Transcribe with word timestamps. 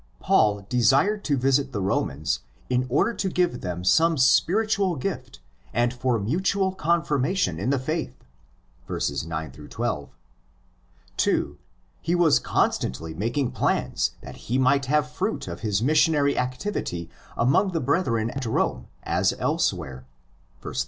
1. 0.17 0.17
ITS 0.17 0.25
COMPOSITION 0.25 0.97
111 0.97 1.19
Paul 1.21 1.21
desired 1.21 1.23
to 1.25 1.37
visit 1.37 1.71
the 1.71 1.79
Romans 1.79 2.39
in 2.71 2.85
order 2.89 3.13
to 3.13 3.29
give 3.29 3.61
them 3.61 3.83
some 3.83 4.17
spiritual 4.17 4.95
gift 4.95 5.39
and 5.75 5.93
for 5.93 6.17
mutual 6.17 6.71
confirmation 6.71 7.59
in 7.59 7.69
the 7.69 7.77
faith 7.77 8.15
(verses 8.87 9.23
9 9.27 9.51
12). 9.51 10.09
(2) 11.17 11.57
He 12.01 12.15
was 12.15 12.39
constantly 12.39 13.13
making 13.13 13.51
plans 13.51 14.15
that 14.23 14.37
he 14.49 14.57
might 14.57 14.85
have 14.87 15.07
fruit 15.07 15.47
of 15.47 15.59
his 15.59 15.83
missionary 15.83 16.35
activity 16.35 17.07
among 17.37 17.69
the 17.71 17.79
brethren 17.79 18.31
at 18.31 18.47
Rome 18.47 18.87
as 19.03 19.35
elsewhere 19.37 20.07
(verse 20.63 20.79
13). 20.79 20.79